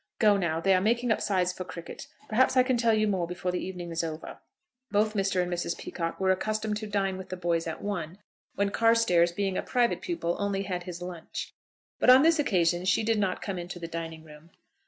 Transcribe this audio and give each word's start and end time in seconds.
Go, 0.17 0.35
now. 0.35 0.59
They 0.59 0.73
are 0.73 0.81
making 0.81 1.11
up 1.11 1.21
sides 1.21 1.53
for 1.53 1.63
cricket. 1.63 2.07
Perhaps 2.27 2.57
I 2.57 2.63
can 2.63 2.75
tell 2.75 2.91
you 2.95 3.07
more 3.07 3.27
before 3.27 3.51
the 3.51 3.63
evening 3.63 3.91
is 3.91 4.03
over." 4.03 4.39
Both 4.89 5.13
Mr. 5.13 5.43
and 5.43 5.53
Mrs. 5.53 5.77
Peacocke 5.77 6.19
were 6.19 6.31
accustomed 6.31 6.77
to 6.77 6.87
dine 6.87 7.19
with 7.19 7.29
the 7.29 7.37
boys 7.37 7.67
at 7.67 7.83
one, 7.83 8.17
when 8.55 8.71
Carstairs, 8.71 9.31
being 9.31 9.57
a 9.59 9.61
private 9.61 10.01
pupil, 10.01 10.37
only 10.39 10.63
had 10.63 10.85
his 10.85 11.03
lunch. 11.03 11.53
But 11.99 12.09
on 12.09 12.23
this 12.23 12.39
occasion 12.39 12.83
she 12.85 13.03
did 13.03 13.19
not 13.19 13.43
come 13.43 13.59
into 13.59 13.77
the 13.77 13.87
dining 13.87 14.23
room. 14.23 14.49